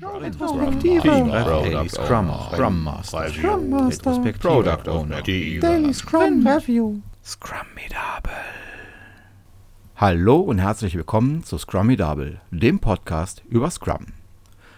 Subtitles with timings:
[0.00, 8.32] Daily Scrum, Scrum Master, Scrum Master, Product Owner, Daily Scrum Review, Scrummidable.
[9.96, 14.06] Hallo und herzlich willkommen zu Scrummidable, dem Podcast über Scrum.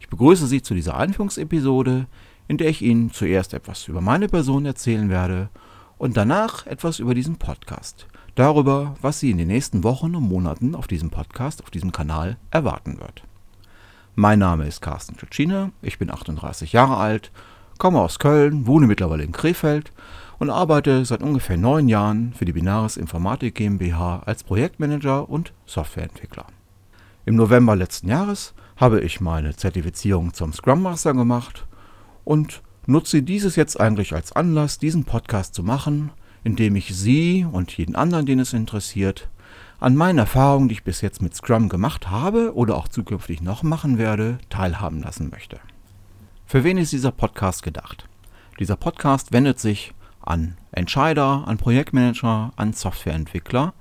[0.00, 2.06] Ich begrüße Sie zu dieser Einführungsepisode,
[2.48, 5.50] in der ich Ihnen zuerst etwas über meine Person erzählen werde
[5.98, 8.06] und danach etwas über diesen Podcast.
[8.34, 12.38] Darüber, was Sie in den nächsten Wochen und Monaten auf diesem Podcast, auf diesem Kanal
[12.50, 13.22] erwarten wird.
[14.14, 17.30] Mein Name ist Carsten Tschetschine, ich bin 38 Jahre alt,
[17.78, 19.90] komme aus Köln, wohne mittlerweile in Krefeld
[20.38, 26.44] und arbeite seit ungefähr neun Jahren für die Binaris Informatik GmbH als Projektmanager und Softwareentwickler.
[27.24, 31.66] Im November letzten Jahres habe ich meine Zertifizierung zum Scrum Master gemacht
[32.24, 36.10] und nutze dieses jetzt eigentlich als Anlass, diesen Podcast zu machen,
[36.44, 39.30] indem ich Sie und jeden anderen, den es interessiert,
[39.82, 43.64] an meinen Erfahrungen, die ich bis jetzt mit Scrum gemacht habe oder auch zukünftig noch
[43.64, 45.58] machen werde, teilhaben lassen möchte.
[46.46, 48.08] Für wen ist dieser Podcast gedacht?
[48.60, 53.74] Dieser Podcast wendet sich an Entscheider, an Projektmanager, an Softwareentwickler,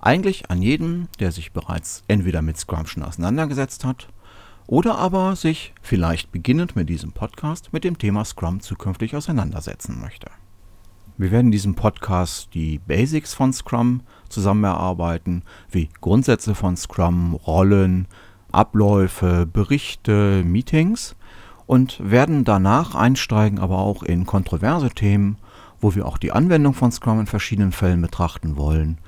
[0.00, 4.08] eigentlich an jeden, der sich bereits entweder mit Scrum schon auseinandergesetzt hat
[4.66, 10.30] oder aber sich vielleicht beginnend mit diesem Podcast mit dem Thema Scrum zukünftig auseinandersetzen möchte.
[11.20, 17.34] Wir werden in diesem Podcast die Basics von Scrum zusammen erarbeiten, wie Grundsätze von Scrum,
[17.34, 18.06] Rollen,
[18.52, 21.16] Abläufe, Berichte, Meetings
[21.66, 25.38] und werden danach einsteigen, aber auch in kontroverse Themen,
[25.80, 28.98] wo wir auch die Anwendung von Scrum in verschiedenen Fällen betrachten wollen,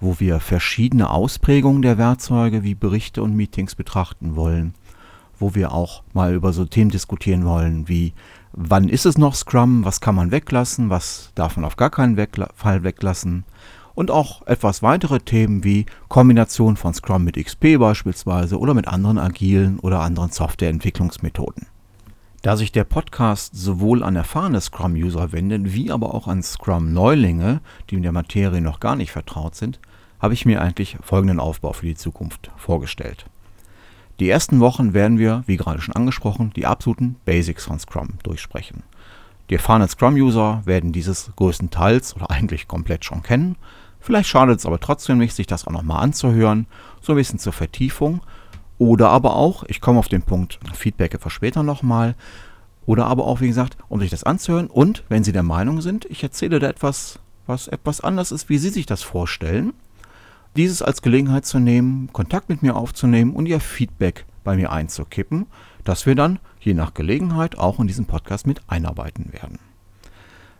[0.00, 4.74] wo wir verschiedene Ausprägungen der Werkzeuge wie Berichte und Meetings betrachten wollen,
[5.38, 8.12] wo wir auch mal über so Themen diskutieren wollen wie
[8.52, 12.16] wann ist es noch Scrum, was kann man weglassen, was darf man auf gar keinen
[12.16, 13.44] Wegla Fall weglassen
[13.94, 19.18] und auch etwas weitere Themen wie Kombination von Scrum mit XP beispielsweise oder mit anderen
[19.18, 21.66] agilen oder anderen Softwareentwicklungsmethoden.
[22.42, 27.96] Da sich der Podcast sowohl an erfahrene Scrum-User wendet, wie aber auch an Scrum-Neulinge, die
[27.96, 29.78] in der Materie noch gar nicht vertraut sind,
[30.18, 33.26] habe ich mir eigentlich folgenden Aufbau für die Zukunft vorgestellt.
[34.20, 38.82] Die ersten Wochen werden wir, wie gerade schon angesprochen, die absoluten Basics von Scrum durchsprechen.
[39.48, 43.56] Die erfahrenen Scrum-User werden dieses größtenteils oder eigentlich komplett schon kennen.
[43.98, 46.66] Vielleicht schadet es aber trotzdem nicht, sich das auch nochmal anzuhören,
[47.00, 48.20] so ein bisschen zur Vertiefung.
[48.76, 52.14] Oder aber auch, ich komme auf den Punkt Feedback etwas später nochmal,
[52.84, 56.04] oder aber auch, wie gesagt, um sich das anzuhören und, wenn Sie der Meinung sind,
[56.06, 59.72] ich erzähle da etwas, was etwas anders ist, wie Sie sich das vorstellen,
[60.56, 65.46] dieses als Gelegenheit zu nehmen, Kontakt mit mir aufzunehmen und ihr Feedback bei mir einzukippen,
[65.84, 69.58] das wir dann je nach Gelegenheit auch in diesem Podcast mit einarbeiten werden.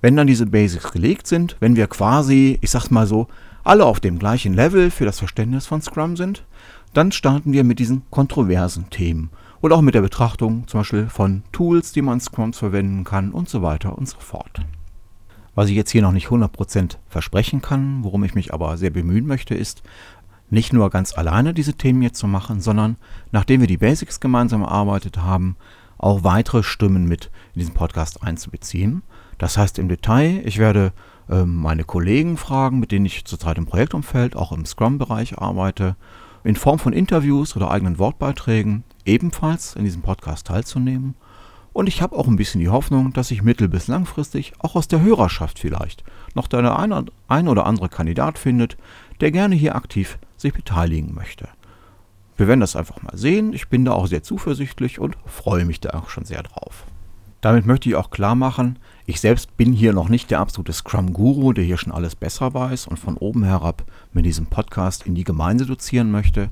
[0.00, 3.28] Wenn dann diese Basics gelegt sind, wenn wir quasi, ich sag's mal so,
[3.64, 6.44] alle auf dem gleichen Level für das Verständnis von Scrum sind,
[6.92, 9.30] dann starten wir mit diesen kontroversen Themen
[9.60, 13.48] und auch mit der Betrachtung zum Beispiel von Tools, die man Scrums verwenden kann und
[13.48, 14.60] so weiter und so fort.
[15.56, 19.26] Was ich jetzt hier noch nicht 100% versprechen kann, worum ich mich aber sehr bemühen
[19.26, 19.82] möchte, ist,
[20.50, 22.96] nicht nur ganz alleine diese Themen jetzt zu machen, sondern
[23.32, 25.56] nachdem wir die Basics gemeinsam erarbeitet haben,
[25.96, 29.02] auch weitere Stimmen mit in diesen Podcast einzubeziehen.
[29.38, 30.92] Das heißt im Detail, ich werde
[31.30, 35.96] äh, meine Kollegen fragen, mit denen ich zurzeit im Projektumfeld, auch im Scrum-Bereich arbeite,
[36.44, 41.14] in Form von Interviews oder eigenen Wortbeiträgen ebenfalls in diesem Podcast teilzunehmen
[41.76, 44.88] und ich habe auch ein bisschen die Hoffnung, dass sich mittel- bis langfristig auch aus
[44.88, 46.04] der Hörerschaft vielleicht
[46.34, 46.78] noch der
[47.28, 48.78] ein oder andere Kandidat findet,
[49.20, 51.48] der gerne hier aktiv sich beteiligen möchte.
[52.38, 53.52] Wir werden das einfach mal sehen.
[53.52, 56.84] Ich bin da auch sehr zuversichtlich und freue mich da auch schon sehr drauf.
[57.42, 61.52] Damit möchte ich auch klar machen, ich selbst bin hier noch nicht der absolute Scrum-Guru,
[61.52, 65.24] der hier schon alles besser weiß und von oben herab mit diesem Podcast in die
[65.24, 66.48] Gemeinde dozieren möchte,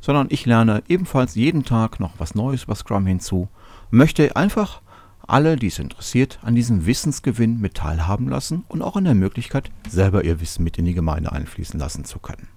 [0.00, 3.48] sondern ich lerne ebenfalls jeden Tag noch was Neues über Scrum hinzu
[3.90, 4.80] möchte einfach
[5.26, 9.70] alle, die es interessiert, an diesem Wissensgewinn mit teilhaben lassen und auch an der Möglichkeit,
[9.88, 12.48] selber ihr Wissen mit in die Gemeinde einfließen lassen zu können.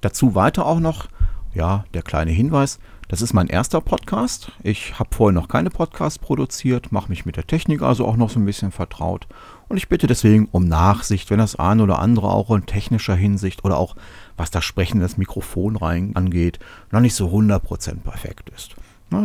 [0.00, 1.08] Dazu weiter auch noch,
[1.54, 2.78] ja, der kleine Hinweis,
[3.08, 4.50] das ist mein erster Podcast.
[4.62, 8.30] Ich habe vorher noch keine Podcasts produziert, mache mich mit der Technik also auch noch
[8.30, 9.28] so ein bisschen vertraut.
[9.68, 13.64] Und ich bitte deswegen um Nachsicht, wenn das eine oder andere auch in technischer Hinsicht
[13.64, 13.94] oder auch
[14.36, 16.58] was das Sprechen des Mikrofon rein angeht,
[16.90, 18.74] noch nicht so 100% perfekt ist.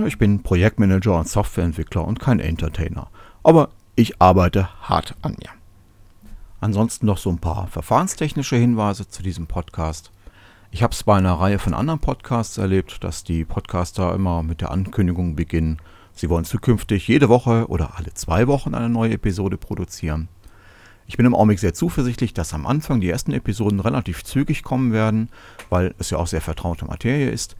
[0.06, 3.08] Ich bin Projektmanager und Softwareentwickler und kein Entertainer.
[3.44, 5.50] Aber ich arbeite hart an mir.
[6.60, 10.12] Ansonsten noch so ein paar verfahrenstechnische Hinweise zu diesem Podcast.
[10.74, 14.62] Ich habe es bei einer Reihe von anderen Podcasts erlebt, dass die Podcaster immer mit
[14.62, 15.80] der Ankündigung beginnen,
[16.14, 20.30] sie wollen zukünftig jede Woche oder alle zwei Wochen eine neue Episode produzieren.
[21.08, 24.94] Ich bin im Augenblick sehr zuversichtlich, dass am Anfang die ersten Episoden relativ zügig kommen
[24.94, 25.28] werden,
[25.70, 27.58] weil es ja auch sehr vertraute Materie ist.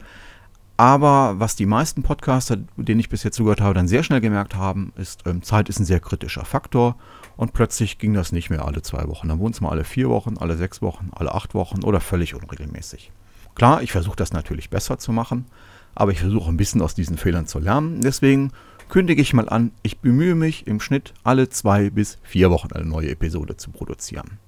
[0.82, 4.92] Aber was die meisten Podcaster, denen ich bisher zugehört habe, dann sehr schnell gemerkt haben,
[4.96, 6.96] ist, ähm, Zeit ist ein sehr kritischer Faktor.
[7.36, 9.28] Und plötzlich ging das nicht mehr alle zwei Wochen.
[9.28, 12.34] Dann wurden es mal alle vier Wochen, alle sechs Wochen, alle acht Wochen oder völlig
[12.34, 13.12] unregelmäßig.
[13.54, 15.46] Klar, ich versuche das natürlich besser zu machen,
[15.94, 18.00] aber ich versuche ein bisschen aus diesen Fehlern zu lernen.
[18.00, 18.50] Deswegen
[18.88, 22.86] kündige ich mal an, ich bemühe mich im Schnitt alle zwei bis vier Wochen eine
[22.86, 24.40] neue Episode zu produzieren.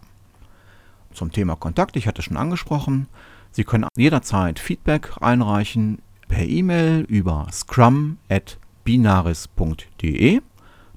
[1.17, 3.07] Zum Thema Kontakt, ich hatte schon angesprochen,
[3.49, 5.97] Sie können jederzeit Feedback einreichen
[6.27, 10.41] per E-Mail über scrum.binaris.de.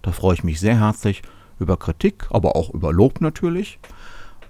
[0.02, 1.22] Da freue ich mich sehr herzlich
[1.58, 3.78] über Kritik, aber auch über Lob natürlich.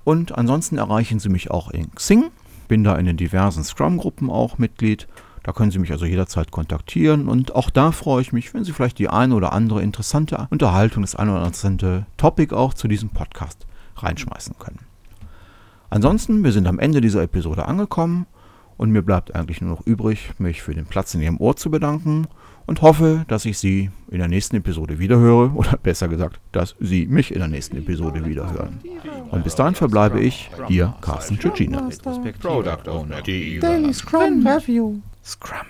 [0.03, 2.33] Und ansonsten erreichen Sie mich auch in Xing.
[2.67, 5.07] Bin da in den diversen Scrum-Gruppen auch Mitglied
[5.43, 8.73] da können Sie mich also jederzeit kontaktieren und auch da freue ich mich, wenn Sie
[8.73, 12.89] vielleicht die eine oder andere interessante Unterhaltung, das eine oder andere interessante Topic auch zu
[12.89, 13.67] diesem Podcast
[13.97, 14.90] reinschmeißen können.
[15.91, 18.27] Ansonsten, wir sind am Ende dieser Episode angekommen
[18.77, 21.71] und mir bleibt eigentlich nur noch übrig, mich für den Platz in Ihrem Ohr zu
[21.71, 22.29] bedanken
[22.67, 27.07] und hoffe, dass ich Sie in der nächsten Episode wiederhöre oder besser gesagt, dass Sie
[27.07, 28.81] mich in der nächsten Episode wiederhören.
[29.33, 31.89] Und bis dahin verbleibe ich, Ihr Carsten Tschitschina.
[33.61, 35.01] Daily Scrum Review.
[35.25, 35.67] Scrum